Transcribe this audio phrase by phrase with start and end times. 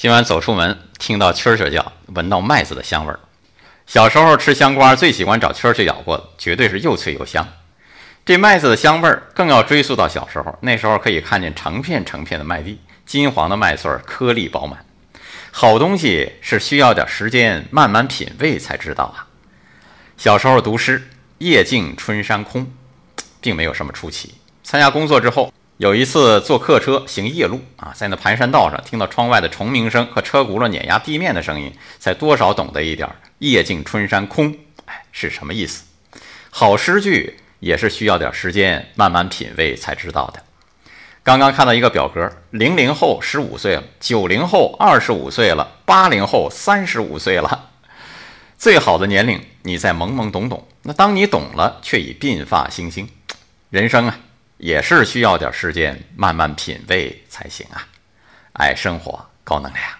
[0.00, 3.20] 今晚走出门，听到蛐蛐叫，闻到麦子的香味儿。
[3.86, 7.46] 小时候吃香瓜，最喜欢找蛐蛐咬过，绝对是又脆又香。
[8.24, 14.82] 这麦子的香味儿更要追溯到小时候，那时候可以看见成片成片的麦地，金黄的麦穗儿颗粒饱满。
[15.50, 19.28] 好东西是需要点时间慢慢品味才知道啊。
[20.16, 22.66] 小时候读诗“夜静春山空”，
[23.38, 24.36] 并没有什么出奇。
[24.64, 25.52] 参加工作之后。
[25.80, 33.08] 有一次坐客车行夜路啊，在那盘山道上听到窗外的虫鸣声和车轱辘碾压地面的声音，才多少懂得一点
[33.40, 34.54] “夜静春山空”
[34.84, 35.84] 哎是什么意思。
[36.50, 40.42] 好诗句也是需要点时间慢慢品味才知道的。
[41.22, 47.70] 刚刚看到一个表格，零零后十五岁了，九零后二十五岁了，八零后三十五岁了。
[48.58, 53.08] 最好的年龄你在懵懵懂懂，那当你懂了，却已鬓发星星。
[53.70, 54.18] 人生啊。
[54.60, 57.88] 也是需要点时间慢慢品味才行啊！
[58.52, 59.99] 爱生活，高能量。